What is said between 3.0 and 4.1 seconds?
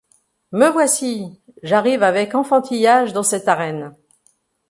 dans cette arène.